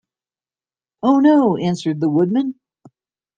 "Oh, 1.03 1.19
no;" 1.19 1.57
answered 1.57 1.99
the 1.99 2.09
Woodman. 2.09 2.55